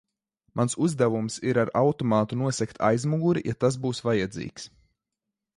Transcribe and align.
Mans 0.59 0.75
uzdevums 0.85 1.35
ir 1.51 1.59
ar 1.65 1.71
automātu 1.83 2.39
nosegt 2.41 2.81
aizmuguri, 2.89 3.47
ja 3.51 3.59
tas 3.65 3.81
būs 3.85 4.03
vajadzīgs. 4.11 4.71